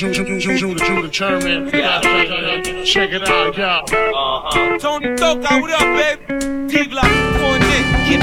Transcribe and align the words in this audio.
Judah 0.00 0.38
German. 1.10 1.70
Check 2.86 3.10
it 3.12 3.28
out, 3.28 3.54
y'all. 3.54 3.84
Uh-huh. 3.84 4.78
Tony 4.78 5.14
Touch, 5.14 5.42
what 5.60 5.70
up, 5.72 5.80
baby? 5.80 6.68
T-Block, 6.72 7.04
going 7.04 7.60
in. 7.60 8.22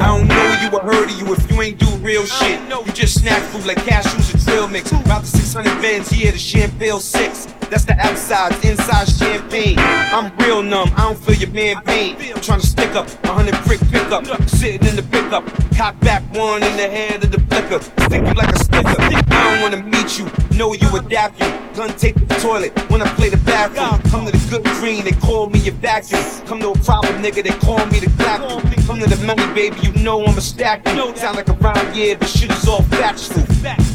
I 0.00 0.06
don't 0.06 0.26
know 0.26 0.58
you 0.62 0.70
or 0.74 0.80
heard 0.80 1.10
of 1.10 1.18
you 1.20 1.34
if 1.34 1.50
you 1.50 1.60
ain't 1.60 1.78
do 1.78 1.86
real 1.96 2.24
shit. 2.24 2.58
You 2.70 2.92
just 2.94 3.20
snack 3.20 3.42
food 3.50 3.66
like 3.66 3.76
cashews 3.78 4.32
and 4.32 4.42
trail 4.42 4.68
mix. 4.68 4.90
About 4.90 5.20
the 5.20 5.28
600 5.28 5.82
bands, 5.82 6.16
yeah, 6.16 6.30
the 6.30 6.38
champagne 6.38 6.98
6. 6.98 7.46
That's 7.68 7.84
the 7.84 7.94
outside, 7.98 8.52
inside 8.64 9.06
champagne. 9.06 9.78
I'm 9.78 10.34
real 10.38 10.62
numb, 10.62 10.90
I 10.96 11.02
don't 11.02 11.18
feel 11.18 11.34
your 11.34 11.50
man 11.50 11.82
pain. 11.82 12.16
I'm 12.34 12.40
trying 12.40 12.60
to 12.60 12.66
stick 12.66 12.94
up, 12.94 13.06
a 13.24 13.28
hundred 13.28 13.62
brick 13.64 13.80
pickup. 13.90 14.24
Sitting 14.48 14.88
in 14.88 14.96
the 14.96 15.02
pickup, 15.02 15.44
cock 15.76 16.00
back 16.00 16.22
one 16.34 16.62
in 16.62 16.74
the 16.78 16.88
head 16.88 17.22
of 17.22 17.32
the 17.32 17.40
flicker. 17.40 17.82
Stick 17.82 18.26
you 18.26 18.32
like 18.32 18.54
a 18.54 18.58
sticker. 18.58 18.96
I 18.96 19.20
don't 19.28 19.60
wanna 19.60 19.82
you, 20.14 20.26
know 20.56 20.72
you 20.72 20.88
adapt 20.96 21.40
you. 21.40 21.48
Gun 21.74 21.90
tape 21.98 22.14
the 22.14 22.34
toilet 22.36 22.72
when 22.90 23.02
I 23.02 23.08
play 23.14 23.28
the 23.28 23.36
bathroom. 23.38 24.00
Come 24.10 24.26
to 24.26 24.32
the 24.32 24.46
good 24.48 24.64
green, 24.80 25.04
they 25.04 25.12
call 25.12 25.50
me 25.50 25.66
a 25.68 25.72
vacuum. 25.72 26.22
Come 26.46 26.60
to 26.60 26.70
a 26.70 26.78
problem, 26.78 27.22
nigga, 27.22 27.42
they 27.42 27.56
call 27.66 27.84
me 27.86 28.00
the 28.00 28.10
black 28.16 28.40
Come 28.86 29.00
to 29.00 29.08
the 29.08 29.16
money, 29.26 29.46
baby, 29.52 29.76
you 29.82 29.92
know 30.02 30.24
I'm 30.24 30.38
a 30.38 30.40
stack. 30.40 30.86
Sound 30.86 31.36
like 31.36 31.48
a 31.48 31.54
round 31.54 31.96
yeah, 31.96 32.14
but 32.14 32.28
shit 32.28 32.50
is 32.50 32.68
all 32.68 32.82
factual. 32.82 33.40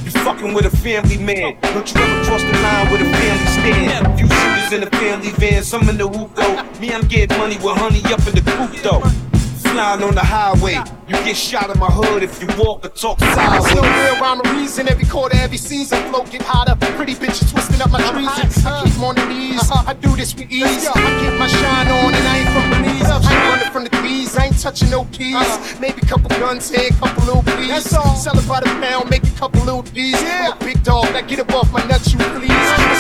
You 0.04 0.12
fucking 0.12 0.54
with 0.54 0.66
a 0.66 0.78
family 0.78 1.18
man. 1.18 1.58
Don't 1.62 1.88
you 1.94 2.02
ever 2.02 2.26
cross 2.26 2.44
the 2.44 2.54
line 2.60 2.92
with 2.92 3.02
a 3.02 3.10
family 3.16 3.48
stand. 3.48 4.20
Few 4.20 4.28
shooters 4.28 4.74
in 4.74 4.84
a 4.84 4.90
family 4.98 5.32
van, 5.32 5.64
some 5.64 5.88
in 5.88 5.98
the 5.98 6.08
hoop 6.08 6.36
though. 6.36 6.80
Me, 6.80 6.94
I'm 6.94 7.08
getting 7.08 7.38
money 7.38 7.56
with 7.56 7.78
honey 7.78 8.02
up 8.14 8.20
in 8.28 8.36
the 8.36 8.42
coop 8.42 8.72
though. 8.84 9.31
Flying 9.72 10.04
on 10.04 10.16
the 10.16 10.22
highway, 10.22 10.76
you 11.08 11.16
get 11.24 11.38
shot 11.38 11.70
in 11.74 11.80
my 11.80 11.88
hood 11.88 12.24
if 12.24 12.42
you 12.42 12.48
walk 12.60 12.84
or 12.86 12.90
talk 12.90 13.18
It's 13.22 13.38
no 13.38 13.64
sideways. 13.64 14.04
real 14.04 14.20
rhyme 14.20 14.42
or 14.44 14.54
reason. 14.60 14.90
Every 14.90 15.06
quarter, 15.06 15.38
every 15.38 15.58
season, 15.58 15.98
flow 16.12 16.26
get 16.26 16.42
hotter. 16.42 16.76
Pretty 16.98 17.16
bitches 17.16 17.50
twisting 17.52 17.82
up 17.82 17.90
my 17.90 18.02
trees. 18.12 18.28
I 18.66 18.84
keep 18.84 19.00
on 19.00 19.16
the 19.16 19.26
knees. 19.28 19.62
Uh-huh. 19.72 19.84
I 19.88 19.94
do 19.94 20.14
this 20.18 20.36
with 20.36 20.52
ease. 20.52 20.88
I 20.88 20.94
get 21.24 21.40
my 21.40 21.48
shine 21.48 21.88
on 21.88 22.14
and 22.14 22.28
I 22.28 22.38
ain't 22.40 22.50
from 22.52 22.68
Belize. 22.84 23.10
I 23.10 23.16
ain't 23.16 23.50
running 23.50 23.72
from 23.72 23.84
the 23.86 23.90
keys. 24.04 24.36
I 24.38 24.46
ain't 24.48 24.60
touching 24.60 24.90
no 24.90 25.06
keys. 25.14 25.36
Uh-huh. 25.36 25.80
Maybe 25.80 26.02
a 26.02 26.06
couple 26.06 26.30
guns 26.32 26.70
here, 26.70 26.90
couple 27.00 27.24
little 27.24 27.44
peas. 27.56 27.86
Sell 27.86 28.38
it 28.38 28.48
by 28.50 28.60
the 28.60 28.68
pound, 28.84 29.10
make 29.10 29.24
a 29.24 29.32
couple 29.40 29.62
little 29.64 29.84
D's. 29.84 30.22
I'm 30.22 30.52
a 30.52 30.56
big 30.60 30.84
dog, 30.84 31.06
now 31.14 31.22
get 31.22 31.40
up 31.40 31.54
off 31.54 31.72
my 31.72 31.84
nuts, 31.86 32.12
you 32.12 32.20
please. 32.20 32.51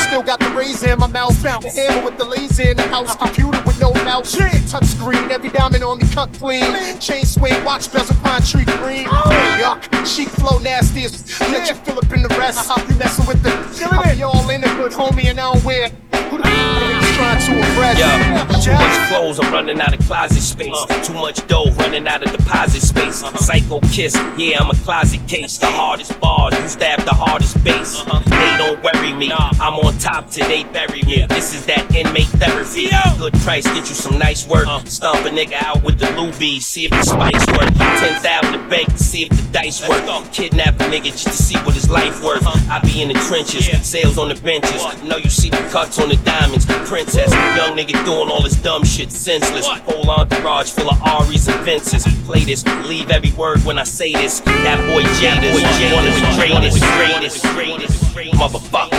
Still 0.08 0.24
got 0.24 0.40
the 0.40 0.50
razor 0.50 0.92
in 0.92 1.00
my 1.00 1.08
mouth. 1.08 1.42
The 1.42 1.50
hammer 1.50 2.06
with 2.06 2.18
the 2.18 2.26
laser 2.26 2.70
in 2.70 2.78
the 2.78 2.84
house. 2.84 3.16
Computer 3.16 3.62
with 3.66 3.80
no 3.80 3.94
mouse. 4.06 4.32
Touch 4.72 4.86
screen, 4.86 5.32
every 5.32 5.50
diamond 5.50 5.84
on 5.84 5.98
me 6.00 6.08
cut 6.10 6.32
clean. 6.34 7.00
Chain 7.00 7.26
swing, 7.26 7.64
watch 7.64 7.92
bezel, 7.92 8.16
pine 8.18 8.42
tree 8.42 8.66
green. 8.66 9.06
Yuck, 9.06 10.06
chic 10.06 10.30
flow 10.30 10.60
nastiest. 10.60 11.40
Let 11.42 11.68
you 11.70 11.76
fill 11.76 11.98
up 11.98 12.12
in 12.12 12.24
the 12.24 12.30
rest. 12.30 12.70
I 12.70 12.82
You 12.90 12.96
messing 12.96 13.26
with 13.26 13.42
the. 13.44 13.52
I 13.92 14.16
be 14.16 14.24
all 14.24 14.50
in 14.50 14.62
the 14.62 14.68
good 14.68 14.92
homie 14.92 15.26
and 15.26 15.40
I 15.40 15.54
don't 15.54 15.64
wear. 15.64 16.91
Who 17.32 17.38
the 17.38 17.40
niggas 17.40 17.40
trying 17.40 17.40
to 17.40 17.54
impress? 17.58 18.00
Yo, 18.00 18.62
too 18.62 18.74
much 18.74 19.08
clothes, 19.10 19.40
I'm 19.40 19.54
running 19.54 19.80
out 19.82 19.94
of 19.94 20.06
closet 20.06 20.42
space. 20.42 20.86
Too 21.08 21.14
much 21.14 21.46
dough, 21.48 21.72
running 21.78 22.08
out 22.08 22.24
of 22.24 22.32
deposit 22.36 22.82
space. 22.82 23.24
Psycho 23.46 23.80
kiss, 23.92 24.16
yeah, 24.38 24.60
I'm 24.60 24.70
a 24.70 24.76
closet 24.76 25.26
case. 25.28 25.58
The 25.58 25.68
hardest 25.68 26.20
bars, 26.20 26.58
you 26.60 26.68
stab 26.68 27.02
the 27.02 27.14
hardest 27.14 27.64
base. 27.64 28.02
Uh-huh. 28.02 28.20
They 28.26 28.58
don't 28.58 28.84
worry 28.84 29.14
me, 29.14 29.32
I'm 29.32 29.76
on 29.76 29.98
top 29.98 30.30
till 30.30 30.48
they 30.48 30.64
bury 30.66 31.04
me. 31.04 31.26
This 31.28 31.54
is 31.54 31.66
that 31.68 31.94
inmate 31.96 32.28
therapy. 32.28 32.90
Good 33.18 33.34
price, 33.42 33.66
get 33.66 33.88
you 33.90 33.96
some 33.96 34.18
nice 34.18 34.48
work. 34.48 34.68
Stomp 34.88 35.26
a 35.26 35.30
nigga 35.30 35.62
out 35.64 35.84
with 35.84 36.00
the 36.00 36.08
Loubies, 36.08 36.64
see 36.64 36.86
if 36.86 36.92
the 36.92 37.04
spikes 37.04 37.48
work. 37.48 37.72
10,000 37.78 38.52
the 38.52 38.58
bank 38.70 38.88
to 38.90 38.98
see 38.98 39.24
if 39.24 39.30
the 39.30 39.52
dice 39.52 39.88
work. 39.88 40.04
Kidnap 40.32 40.76
a 40.76 40.84
nigga 40.86 41.12
just 41.12 41.26
to 41.26 41.34
see 41.34 41.58
what 41.60 41.76
his 41.76 41.90
life 41.90 42.24
worth. 42.24 42.46
I 42.46 42.80
be 42.80 43.02
in 43.02 43.10
the 43.10 43.16
trenches, 43.28 43.68
sales 43.86 44.18
on 44.18 44.30
the 44.30 44.36
benches. 44.36 44.82
Know 45.04 45.18
you 45.18 45.30
see 45.30 45.50
the 45.50 45.58
cuts 45.72 46.00
on 46.00 46.10
the 46.10 46.16
diamonds. 46.18 46.66
Young 47.30 47.78
nigga 47.78 48.04
doing 48.06 48.30
all 48.30 48.42
this 48.42 48.56
dumb 48.56 48.84
shit 48.84 49.12
senseless. 49.12 49.68
Whole 49.68 50.10
entourage 50.10 50.72
full 50.72 50.90
of 50.90 51.00
Aries 51.06 51.48
and 51.48 51.60
Vinces. 51.66 52.06
Play 52.26 52.44
this, 52.46 52.66
leave 52.88 53.12
every 53.12 53.32
word 53.34 53.64
when 53.64 53.78
I 53.78 53.84
say 53.84 54.14
this. 54.14 54.40
That 54.40 54.80
boy 54.88 55.04
Jada, 55.20 55.54
one 55.94 56.08
of 56.08 56.14
the 56.14 56.22
greatest, 56.36 56.80
greatest, 56.82 57.44
greatest, 57.54 58.14
greatest, 58.14 58.36
motherfucker. 58.40 58.91